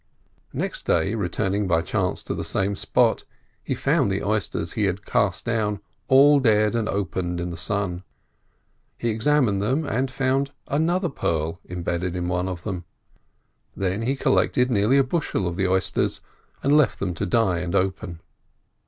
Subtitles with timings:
[0.51, 3.23] Next day, returning by chance to the same spot,
[3.63, 8.01] he found the oysters he had cast down all dead and open in the sun.
[8.97, 12.83] He examined them, and found another pearl embedded in one of them.
[13.77, 16.19] Then he collected nearly a bushel of the oysters,
[16.63, 18.21] and left them to die and open.